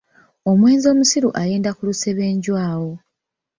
Omwenzi 0.49 0.85
omusiru 0.93 1.29
ayenda 1.41 1.71
ku 1.77 1.81
lusebenju 1.87 2.53
awo. 2.67 2.91